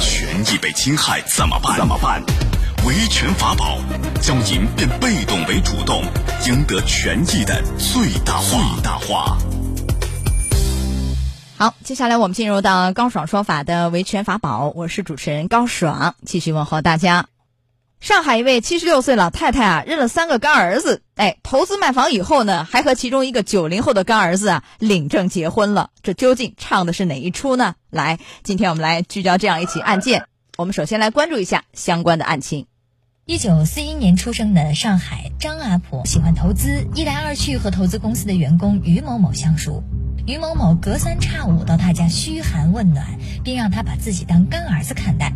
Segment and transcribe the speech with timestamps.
[0.00, 1.76] 权益被侵害怎么办？
[1.76, 2.22] 怎么办？
[2.86, 3.78] 维权法宝，
[4.20, 6.02] 将您变被动为主动，
[6.46, 8.50] 赢得权益的最大化。
[8.50, 9.38] 最大化。
[11.56, 17.26] 好，接下来我们进入到高爽说法的维权法宝，我是主持人高爽，继续问候大家。
[18.02, 25.90] 上海一位七十六岁老太太啊，认了三个干儿子，哎，投资卖房以后呢，还和其中一个九零后的干儿子啊领证结婚了。
[26.02, 27.76] 这究竟唱的是哪一出呢？
[27.90, 30.24] 来，今天我们来聚焦这样一起案件。
[30.58, 32.66] 我们首先来关注一下相关的案情。
[33.24, 39.84] 一九四一年出生的上海张阿婆喜欢投资，一来二去和投资公司的员工于某某相熟。
[40.26, 43.06] 于某某隔三差五到他家嘘寒问暖，
[43.44, 45.32] 并让他把自己当干儿子看待。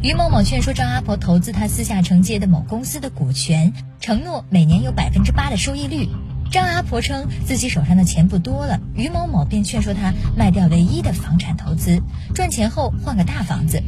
[0.00, 6.08] 于某某劝说张阿婆投资他私下承接的某公司的股权，承诺每年有百分之八的收益率。
[6.52, 12.00] 张阿婆称自己手上的钱不多了，于某某便劝说他卖掉唯一的房产投资，
[12.32, 13.82] 赚钱后换个大房子。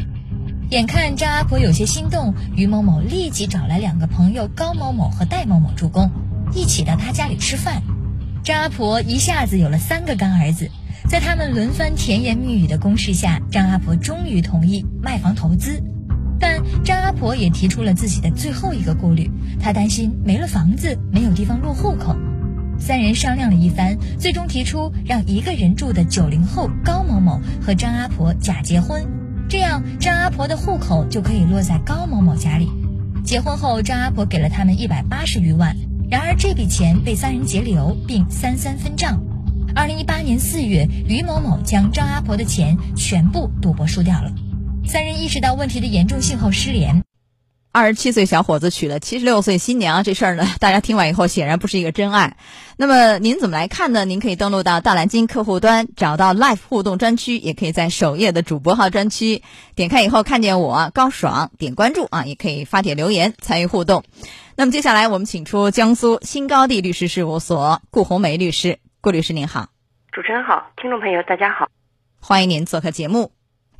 [0.70, 6.10] 眼看张阿婆有些心动，于某某立即找来两个朋友高某某和戴某某助攻，
[6.52, 7.82] 一起到他家里吃饭。
[8.42, 10.68] 张阿婆一下子有了三个干儿子。
[11.08, 15.82] 在他们轮番甜言蜜语的攻势下，张阿婆终于同意卖房投资。
[16.40, 22.16] 但张阿婆也提出了自己的最后一个顾虑，她担心没了房子没有地方落户口。
[22.78, 29.06] 三人商量了一番，最终提出让一个人住的九零后高某某和张阿婆假结婚，
[29.50, 32.70] 这样张阿婆的户口就可以落在高某某家里。
[33.22, 35.76] 结婚后，张阿婆给了他们一百八十余万，
[36.10, 39.20] 然而这笔钱被三人截留并三三分账。
[39.74, 44.32] 二零一八年四月，于某某将张阿婆的钱全部赌博输掉了。
[44.86, 47.04] 三人意识到问题的严重性后失联。
[47.72, 52.36] 二十七岁小伙子娶了七十六岁新娘，这事儿呢，大家听完以后显然不是一个真爱。
[52.76, 54.04] 那么您怎么来看呢？
[54.04, 59.42] 您可以登录到大蓝鲸客户端，找到 Live 互动专区，也可以在首页的主播号专区
[59.76, 64.02] 点开以后看见我高爽，点关注啊，也可以发帖留言参与互动。
[64.56, 69.68] 那么接下来我们请出江苏新高地律师事务所顾红梅律师，顾律师您好，
[70.10, 71.68] 主持人好，听众朋友大家好，
[72.20, 73.30] 欢迎您做客节目。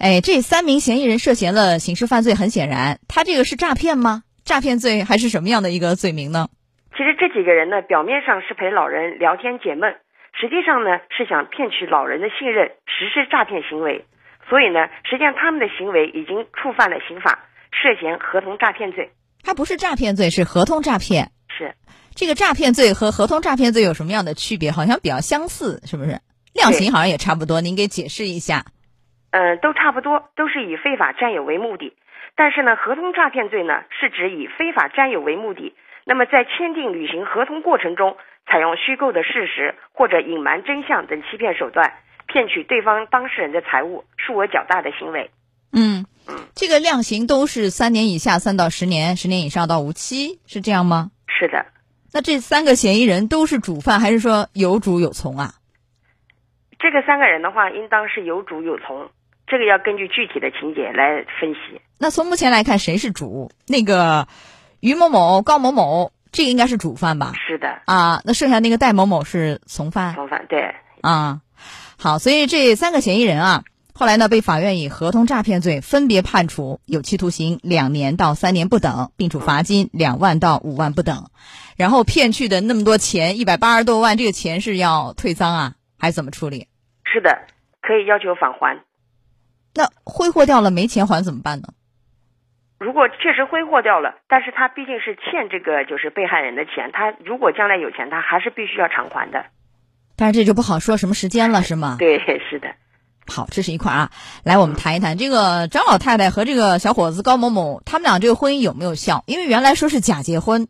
[0.01, 4.23] 哎，这三名嫌疑人涉嫌了刑事犯罪，很显然，他这个是诈骗吗？
[4.47, 6.49] 诈骗罪还是什么样的一个罪名呢？
[6.97, 9.93] 其实这几个人呢，表面上是陪老人聊天解闷，
[10.41, 14.07] 实际上呢是想骗取老人的信任，实施诈骗行为。
[14.49, 19.11] 所以呢，实际上他们的行为已经触犯了刑法，涉嫌合同诈骗罪。
[19.45, 21.31] 他不是诈骗罪，是合同诈骗。
[21.53, 21.75] 是
[22.15, 24.71] 这个诈骗罪和合同诈骗罪有什么样的区别？
[24.71, 26.21] 好像比较相似，是不是？
[26.55, 28.65] 量刑好像也差不多，您给解释一下。
[29.31, 31.97] 嗯，都差不多，都是以非法占有为目的。
[32.37, 35.75] 但是呢，合同诈骗罪呢，是指以非法占有为目的，
[36.05, 41.93] 那么在签订履行合同过程中，采用虚构的事实或者隐瞒真相等欺骗手段，
[42.27, 45.31] 骗取对方当事人的财物，数额较大的行为。
[45.73, 51.11] 嗯嗯，这个量刑都是三年以下三到十年，十年以上到无期，是这样吗？
[51.29, 51.67] 是的。
[52.13, 55.55] 那这三个嫌疑人都是主犯，还是说有主有从啊？
[56.79, 59.11] 这个三个人的话，应当是有主有从。
[59.51, 61.81] 这个要根据具体的情节来分析。
[61.99, 63.51] 那从目前来看，谁是主？
[63.67, 64.29] 那个
[64.79, 67.33] 于某某、高某某，这个应该是主犯吧？
[67.49, 67.83] 是的。
[67.85, 70.15] 啊，那剩下那个戴某某是从犯。
[70.15, 70.73] 从犯对。
[71.01, 71.41] 啊，
[71.99, 81.31] 好，所以这三个嫌疑人啊，后来呢被法院以合同诈骗罪分别判处有期徒刑两年到三年不等，并处罚金两万到五万不等。
[81.77, 86.69] 然后骗去的那么多钱，一百八十多万，这个钱是要退赃啊，还是怎么处理？
[87.05, 87.37] 是的，
[87.83, 88.79] 可以要求返还。
[89.75, 91.69] 那挥霍掉了没钱还怎么办呢？
[92.79, 99.45] 如果确实挥霍掉了，但是他毕竟是欠这个就是被害人的钱，他如果将来有钱，他还是必须要偿还的。
[100.17, 101.97] 但是这就不好说什么时间了，是吗？
[101.99, 102.69] 对，是的。
[103.27, 104.11] 好，这是一块啊。
[104.45, 109.25] 来，我们谈一谈这个张老太太和这个小伙子高某某，他们俩这个婚姻有没有效？
[109.27, 110.67] 因为原来说是假结婚。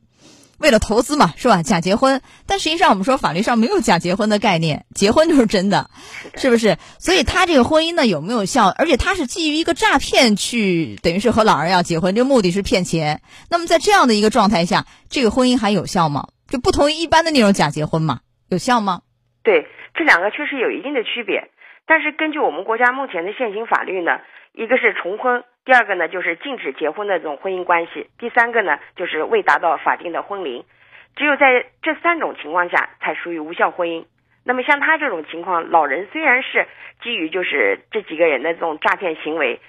[0.60, 1.62] 为了投资嘛，是吧？
[1.62, 5.88] 假结婚，但实际上我们说法律上没有假结婚的概念，结婚就是真的，
[6.37, 6.76] 是不是？
[6.98, 8.69] 所以他这个婚姻呢有没有效？
[8.69, 13.22] 而且他是基于一个诈骗去，等于是和老人要结婚，这个目的是骗钱。
[13.51, 16.28] 那么在这样的一个状态下，这个婚姻还有效吗？
[16.48, 18.21] 就不同于一般的那种假结婚嘛，
[18.51, 19.01] 有效吗？
[19.42, 21.48] 对，这两个确实有一定的区别，
[21.86, 24.21] 但是根据我们国家目前的现行法律呢，
[24.53, 25.42] 一个是重婚。
[25.70, 30.64] 第二个呢，就是禁止结婚的这种婚姻关系；第三个呢，就是未达到法定的婚龄。
[31.14, 34.04] 只有在这三种情况下，才属于无效婚姻。
[34.42, 36.66] 那么像他这种情况，老人虽然是
[37.04, 39.60] 基于就是这几个人的这种诈骗行为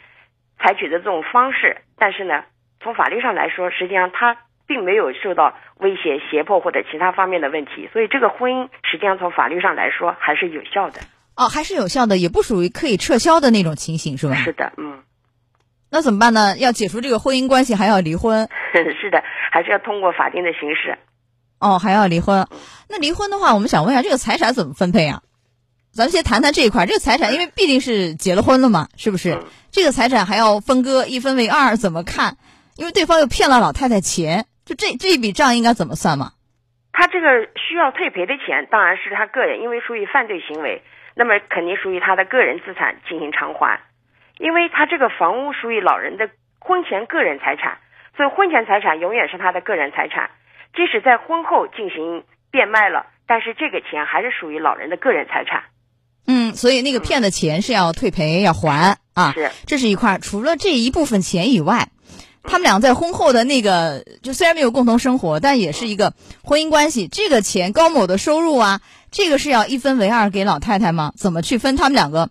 [0.58, 2.46] 采取的这种方式，但是呢，
[2.80, 11.02] 从法律上来说，实际上他并没有受到威胁、胁迫或者其他方面的问题，所以这个婚姻实际上从法律上来说还是有效的。
[11.38, 14.34] 哦，还是有效的，也不属于可以撤销的那种情形，是吧？
[14.34, 15.04] 是的，嗯。
[15.92, 16.58] 那怎么办呢？
[16.58, 18.48] 要解除这个婚姻关系，还要离婚？
[18.72, 19.22] 是的，
[19.52, 20.98] 还是要通过法定的形式。
[21.60, 22.48] 哦，还要离婚？
[22.90, 25.22] 那离婚的话，我们想问一下，这个财产怎么分配啊？
[25.92, 29.38] 咱们先谈谈这一块，这个财产，因为毕竟是结了婚了嘛，是不是？
[29.70, 32.38] 这个财产还要分割，一分为二，怎么看？
[32.78, 36.32] 因为对方又骗了老太太钱，就这这一笔账应该怎么算嘛？
[36.94, 40.82] 他这个需要退赔的钱，当然是他个人，因为属于犯罪行为，
[41.16, 43.82] 那么肯定属于他的个人资产进行偿还。
[44.42, 46.30] 因为他这个房屋属于老人的
[46.60, 47.78] 婚前个人财产，
[48.18, 50.32] 所以婚前财产永远是他的个人财产。
[50.74, 55.64] 即使在婚后进行变卖了，但是这个钱还是属于老人的个人财产。
[56.26, 59.34] 嗯，所以那个骗的钱是要退赔要还啊。
[59.34, 60.18] 是，这是一块。
[60.18, 61.90] 除了这一部分钱以外，
[62.44, 66.14] 他们俩在婚后的那个，就虽然没有共同生活，但也是一个
[66.44, 67.08] 婚姻关系。
[67.08, 71.12] 这个钱高某的收入啊，这个是要一分为二给老太太吗？
[71.18, 72.30] 怎么去分他们两个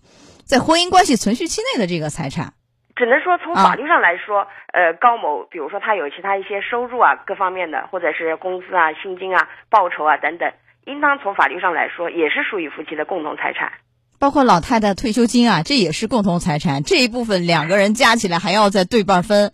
[0.50, 2.55] 在婚姻关系存续期内的这个财产？
[2.97, 10.52] 只能说从法律上来说，呃，高某，比如说他有其他一些收入啊，各方面的，或者是工资啊、薪金啊、报酬啊等等，
[10.87, 13.70] 应当从法律上来说也是属于夫妻的共同财产。
[14.19, 19.53] 包括老太太退休金啊，这也是共同财产，这一部分两个人加起来还要再对半分，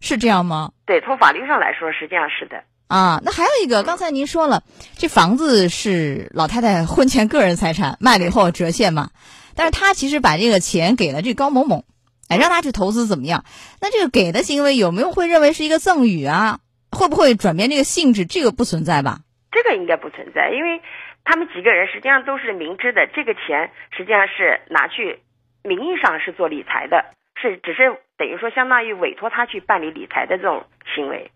[0.00, 0.70] 是这样吗？
[0.86, 2.64] 对，从法律上来说，实际上是的。
[2.88, 4.62] 啊，那还有一个，刚才您说了，
[4.96, 9.10] 这房子是老太太婚前个人财产，卖了以后折现嘛，
[9.58, 11.84] 但是他其实把这个钱给了这高某某。
[12.28, 13.44] 哎，让他去投资怎么样？
[13.80, 16.60] 那这个给的行为有没有会认为是一个赠与啊？
[16.92, 18.24] 会不会转变这个性质？
[18.24, 19.20] 这个不存在吧？
[19.50, 20.80] 这个应该不存在，因为
[21.24, 25.18] 他们几个人实际上都是明知的，这个钱实际上是拿去
[25.64, 27.02] 名义上是做理财的，
[27.40, 30.64] 是只是等于说相当于委托他去办理理财的这种
[30.94, 31.30] 行为。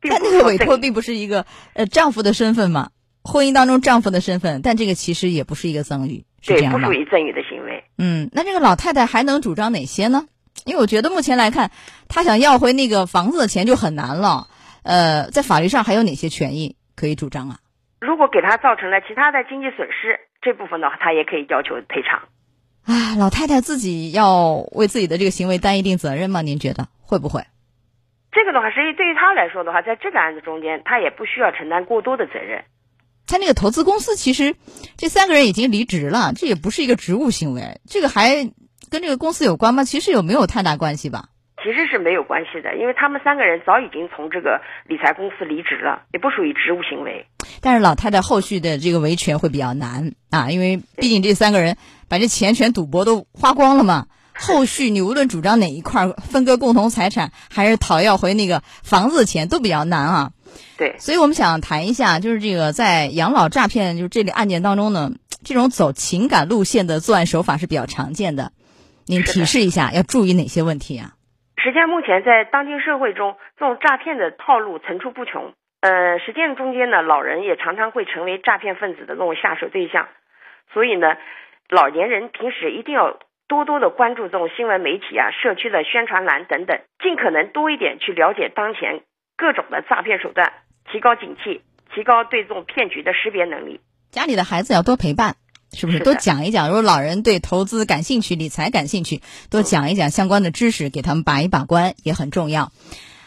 [0.00, 2.90] 但那个委托并不是一个呃丈夫的身份嘛？
[3.22, 6.88] 婚姻当中丈夫的身份，但这个其实也不是一个赠与，是这样吗？
[6.88, 7.57] 不属于赠与的行为。
[7.98, 10.26] 嗯，那这个老太太还能主张哪些呢？
[10.64, 11.70] 因为我觉得目前来看，
[12.08, 14.46] 她想要回那个房子的钱就很难了。
[14.82, 17.58] 呃，在法律上还有哪些权益可以主张啊？
[18.00, 22.28] 如果给她造成了其他的经济损失，这部分的话，他也可以要求赔偿。
[22.84, 26.42] 啊，老太太自己要为自己的这个行为担一定责任吗？
[26.42, 27.42] 您觉得会不会？
[28.30, 32.64] 这个的话，实际对于她来说的话，在这个案子中间，她也不需要承担过多的责任。
[33.28, 34.56] 他那个投资公司，其实
[34.96, 38.50] 这三个人已经离职了，这也不是一个职务行为，这个还。
[38.90, 39.84] 跟这个公司有关吗？
[39.84, 41.26] 其实有没有太大关系吧？
[41.62, 47.26] 其实是没有关系的，因为他们三个人早已经从这个理财公司离职了，也不属于职务行为。
[47.60, 51.76] 但是老太太后续的这个维权会比较难啊，因为毕竟这三个人
[52.08, 54.06] 把这钱全赌博都花光了嘛。
[54.32, 60.30] 后续你无论主张哪一块分割共同财产，还是讨要回那个房子的钱，都比较难啊。
[60.76, 65.10] 对，所以我们想谈一下，就是这个在养老诈骗就是这类案件当中呢，
[65.44, 68.52] 这种走情感路线的作案手法是比较常见的。
[69.06, 71.12] 您提示一下，要注意哪些问题啊？
[71.56, 75.54] 实际上，目前在当今社会中，这种诈骗的套路层出不穷。
[75.80, 80.08] 呃，实践中间呢，老人也常常会成为诈骗分子的那种下手对象。
[80.72, 81.16] 所以呢，
[81.70, 83.18] 老年人平时一定要
[83.48, 89.00] 多多的关注这种新闻媒体啊、社区的宣传栏等等，尽可能多一点去了解当前
[89.38, 90.52] 各种的诈骗手段，
[90.92, 91.62] 提高警惕，
[91.94, 93.80] 提高对这种骗局的识别能力。
[94.10, 95.36] 家里的孩子要多陪伴。
[95.74, 96.68] 是不是多讲一讲？
[96.68, 99.20] 如果老人对投资感兴趣、理财感兴趣，
[99.50, 102.72] 多讲一讲相关的知识，给他们把一把关也很重要。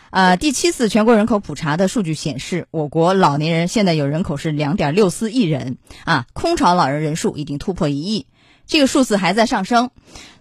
[0.10, 8.26] 呃，第七次全国人口普查的数据显示，我国老年人现在有人口是两点六四亿人啊，空巢老人人数已经突破一亿，
[8.66, 9.92] 这个数字还在上升。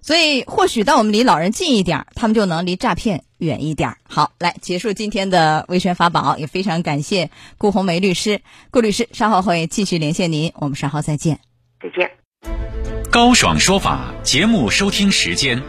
[0.00, 3.96] 所以，或许当我们离老人近一点，他们就能离诈骗远一点儿。
[4.08, 11.40] 好，来结束今天的维权法宝，也非常感谢顾红梅律师、顾律师，稍后会继续连线您，我们稍后再见。
[11.82, 12.10] 再见。
[13.10, 15.60] 高爽说法节目收听时间：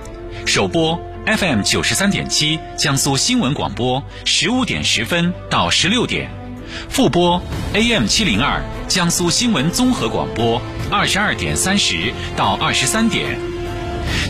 [0.46, 6.30] 首播 FM 九十三点七，江苏新闻广播十五点十分到十六点；
[6.90, 7.42] 复播
[7.74, 10.62] AM 七零二，江苏新闻综合广播
[10.92, 13.51] 二十二点三十到二十三点。